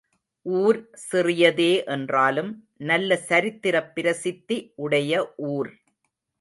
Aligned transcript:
ஊர் 0.45 0.79
சிறியதே 1.11 1.85
என்றாலும் 1.85 2.51
நல்ல 2.83 3.17
சரித்திரப் 3.29 3.95
பிரசித்தி 3.95 4.59
உடைய 4.75 5.13
ஊர். 5.35 5.71